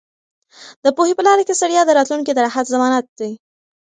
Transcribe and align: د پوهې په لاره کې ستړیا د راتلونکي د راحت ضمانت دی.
د 0.83 0.85
پوهې 0.95 1.13
په 1.17 1.23
لاره 1.27 1.43
کې 1.47 1.57
ستړیا 1.59 1.81
د 1.85 1.91
راتلونکي 1.97 2.31
د 2.33 2.39
راحت 2.45 2.65
ضمانت 2.73 3.05
دی. 3.19 3.31